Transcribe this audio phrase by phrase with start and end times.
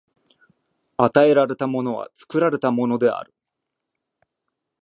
[0.97, 3.31] 与えられたものは作られたものである。